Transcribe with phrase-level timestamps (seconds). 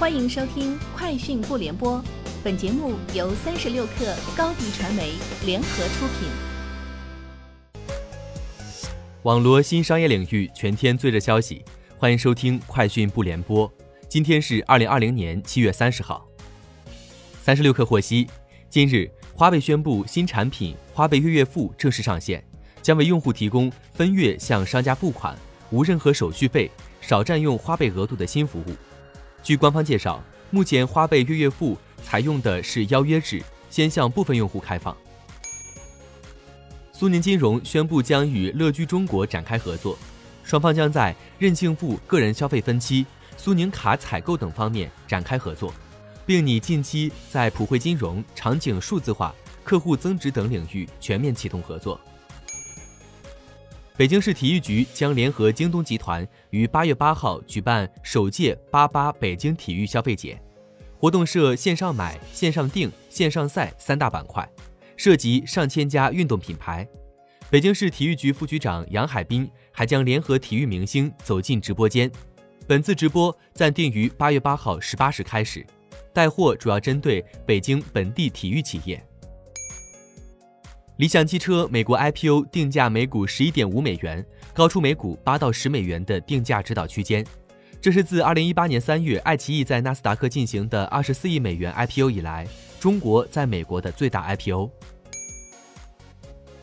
[0.00, 1.98] 欢迎收听《快讯不联播》，
[2.42, 5.12] 本节目由三十六克高低传媒
[5.44, 6.30] 联合出品。
[9.24, 11.62] 网罗新商业领域全天最热消息，
[11.98, 13.68] 欢迎收听《快讯不联播》。
[14.08, 16.26] 今天是二零二零年七月三十号。
[17.42, 18.26] 三十六克获悉，
[18.70, 22.42] 今日花呗宣布新产品花呗月月付正式上线，
[22.80, 25.36] 将为用户提供分月向商家付款、
[25.68, 26.70] 无任何手续费、
[27.02, 28.74] 少占用花呗额度的新服务。
[29.42, 34.96] 据官方介绍，目前花呗月月付采用的是邀约制，先向部分用户开放。
[36.92, 39.98] 苏宁金融宣布将与乐居中国展开合作，
[40.44, 45.72] 双方将在任性付个人消费分期、苏宁卡采购等方面展开合作，
[46.26, 51.98] 并拟近期在普惠金融、场景数字化、客户增值等领域全面启动合作。
[54.00, 60.40] 北京市体育局将联合京东集团于八月八号举办首届“八八北京体育消费节”，
[60.96, 64.48] 活动设线上买、线上订、线上赛三大板块，
[64.96, 66.88] 涉及上千家运动品牌。
[67.50, 72.10] 北京市体育局副局长杨海滨还将联合体育明星走进直播间。
[72.66, 75.62] 本次直播暂定于八月八号十八时开始，
[76.14, 79.06] 带货主要针对北京本地体育企业。
[81.00, 87.24] 理想汽车美国 IPO 定价每股十一点五美元，高出每股八到十美元的定价指导区间。
[87.80, 92.46] 这是自二零一八年三月爱奇艺在纳斯达克进行的二十四亿美元 IPO 以来，
[92.78, 94.70] 中国在美国的最大 IPO。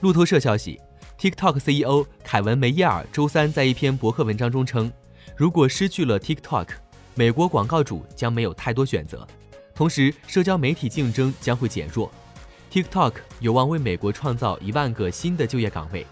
[0.02, 0.80] 路透社消息
[1.18, 4.92] ，TikTok CEO 凯文梅耶尔周三在一篇博客文章中称，
[5.36, 6.68] 如果失去了 TikTok，
[7.16, 9.28] 美国广告主将没有太多选择，
[9.74, 12.12] 同时社交媒体竞争将会减弱。
[12.72, 16.06] TikTok 有望为美国创造一万个新的就业岗位。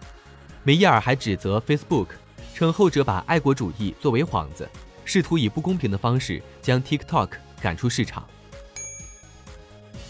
[0.64, 2.08] 梅耶尔还指责 Facebook，
[2.53, 4.67] 称后者把爱国主义作为幌子，
[5.03, 7.30] 试图以不公平的方式将 TikTok
[7.61, 8.26] 赶出市场。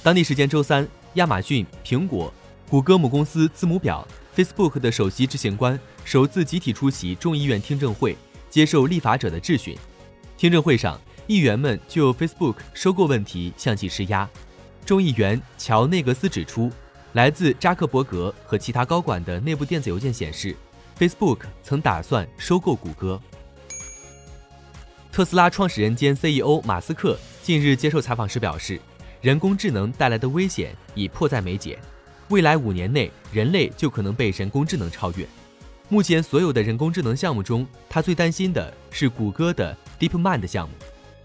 [0.02, 2.32] 当地时间周三，亚马逊、苹果、
[2.70, 8.16] 谷歌母公司字母表、Facebook 的首席执行官首次集体出席众议院听证会，
[8.50, 9.76] 接受立法者的质询。
[10.38, 14.30] 听证会上，议员们就 Facebook 收购问题向其施压。
[14.86, 16.72] 众议员乔内格斯指出，
[17.14, 20.56] 来自扎克伯格和其他高管的内部电子邮件显示
[21.00, 23.20] ，Facebook 曾打算收购谷歌。
[25.12, 28.80] 特斯拉创始人兼 CEO 马斯克近日接受采访时表示，
[29.22, 31.80] 人工智能带来的危险已迫在眉睫，
[32.30, 35.26] 未来五年内人类就可能被人工智能超越。
[35.90, 40.76] 目前所有的人工智能项目中，他最担心的是谷歌的 DeepMind 项目。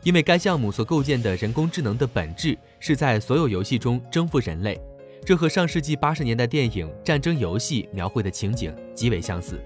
[0.02, 4.80] 因为该项目所构建的人工智能的本质是在所有游戏中征服人类，
[5.26, 9.60] 这和上世纪八十年代电影《战争游戏》描绘的情景极为相似。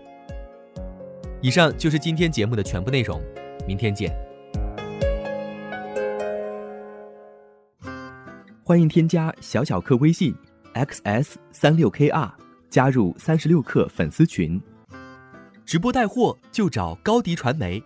[1.41, 3.23] 以上就是今天节目的全部内容，
[3.65, 4.13] 明天见。
[8.65, 10.35] 欢迎添加小小客微信
[10.75, 12.33] xs 三六 kr，
[12.69, 14.61] 加入三十六课粉丝群。
[15.65, 17.81] 直播带货就找高迪传媒，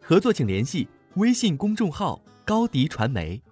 [0.00, 0.88] 合作请联系。
[1.14, 3.42] 微信公众号高迪传媒。